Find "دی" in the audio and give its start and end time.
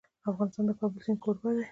1.55-1.65